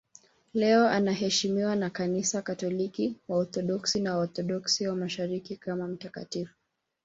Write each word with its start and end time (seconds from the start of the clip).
Leo 0.53 0.87
anaheshimiwa 0.87 1.75
na 1.75 1.89
Kanisa 1.89 2.41
Katoliki, 2.41 3.15
Waorthodoksi 3.29 3.99
na 4.01 4.17
Waorthodoksi 4.17 4.87
wa 4.87 4.95
Mashariki 4.95 5.57
kama 5.57 5.87
mtakatifu. 5.87 6.55